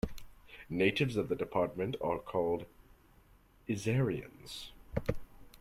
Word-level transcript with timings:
Natives 0.67 1.15
of 1.15 1.29
the 1.29 1.35
department 1.35 1.95
are 2.01 2.17
called 2.17 2.65
"Isariens". 3.69 4.71